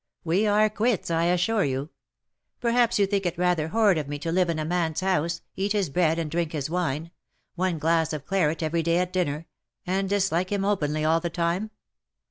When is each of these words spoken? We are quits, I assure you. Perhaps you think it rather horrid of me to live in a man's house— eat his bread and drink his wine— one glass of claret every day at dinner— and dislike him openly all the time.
We 0.23 0.47
are 0.47 0.67
quits, 0.67 1.11
I 1.11 1.25
assure 1.25 1.63
you. 1.63 1.91
Perhaps 2.59 2.97
you 2.97 3.05
think 3.05 3.27
it 3.27 3.37
rather 3.37 3.67
horrid 3.67 3.99
of 3.99 4.07
me 4.07 4.17
to 4.17 4.31
live 4.31 4.49
in 4.49 4.57
a 4.57 4.65
man's 4.65 5.01
house— 5.01 5.41
eat 5.55 5.73
his 5.73 5.91
bread 5.91 6.17
and 6.17 6.31
drink 6.31 6.53
his 6.53 6.71
wine— 6.71 7.11
one 7.55 7.77
glass 7.77 8.11
of 8.11 8.25
claret 8.25 8.63
every 8.63 8.81
day 8.81 8.97
at 8.97 9.13
dinner— 9.13 9.45
and 9.85 10.09
dislike 10.09 10.49
him 10.51 10.65
openly 10.65 11.05
all 11.05 11.19
the 11.19 11.29
time. 11.29 11.69